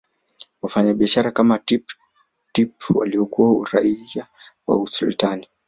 Wafanyabiashara 0.61 1.31
kama 1.31 1.57
Tipp 1.59 1.87
Tip 2.51 2.73
waliokuwa 2.95 3.69
raia 3.73 4.27
wa 4.67 4.81
Usultani 4.81 5.47